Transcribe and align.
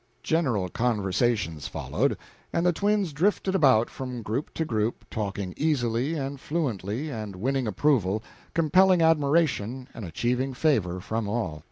General 0.23 0.67
conversation 0.67 1.59
followed, 1.59 2.17
and 2.51 2.65
the 2.65 2.73
twins 2.73 3.13
drifted 3.13 3.53
about 3.53 3.87
from 3.87 4.23
group 4.23 4.51
to 4.55 4.65
group, 4.65 5.05
talking 5.11 5.53
easily 5.55 6.15
and 6.15 6.39
fluently 6.41 7.11
and 7.11 7.35
winning 7.35 7.67
approval, 7.67 8.23
compelling 8.55 9.03
admiration 9.03 9.87
and 9.93 10.03
achieving 10.03 10.55
favor 10.55 10.99
from 11.01 11.29
all. 11.29 11.59